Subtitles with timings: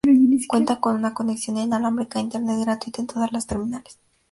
[0.47, 3.99] Cuenta con conexión inalámbrica a internet gratuita en todas las terminales.